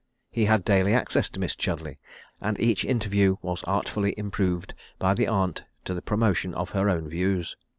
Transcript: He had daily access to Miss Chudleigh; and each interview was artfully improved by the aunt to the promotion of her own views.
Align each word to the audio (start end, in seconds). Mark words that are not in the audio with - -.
He 0.31 0.45
had 0.45 0.65
daily 0.65 0.95
access 0.95 1.29
to 1.29 1.39
Miss 1.39 1.55
Chudleigh; 1.55 1.97
and 2.41 2.59
each 2.59 2.83
interview 2.83 3.35
was 3.43 3.63
artfully 3.65 4.15
improved 4.17 4.73
by 4.97 5.13
the 5.13 5.27
aunt 5.27 5.63
to 5.85 5.93
the 5.93 6.01
promotion 6.01 6.55
of 6.55 6.71
her 6.71 6.89
own 6.89 7.07
views. 7.07 7.55